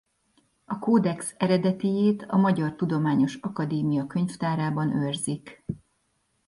[0.65, 5.63] A kódex eredetijét a Magyar Tudományos Akadémia Könyvtárában őrzik.